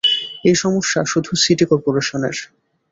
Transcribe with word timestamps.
এই 0.45 0.55
সমস্যা 0.55 0.99
শুধু 1.05 1.31
সিটি 1.35 1.65
করপোরেশনের 1.65 2.35